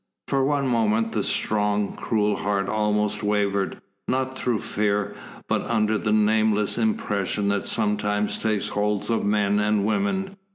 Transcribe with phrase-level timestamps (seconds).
[0.29, 5.13] For one moment the strong, cruel heart almost wavered, not through fear,
[5.47, 10.37] but under the nameless impression that sometimes takes hold of men and women.